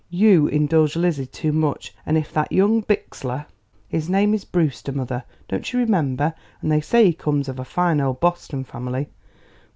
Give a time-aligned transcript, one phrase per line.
[0.09, 3.45] You indulge Lizzie too much; and if that young Bixler"
[3.95, 6.33] "His name is Brewster, mother; don't you remember?
[6.59, 9.09] and they say he comes of a fine old Boston family."